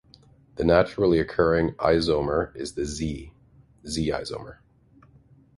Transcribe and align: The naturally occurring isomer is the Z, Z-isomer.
The 0.55 0.63
naturally 0.63 1.19
occurring 1.19 1.75
isomer 1.77 2.55
is 2.55 2.73
the 2.73 2.85
Z, 2.87 3.33
Z-isomer. 3.85 4.57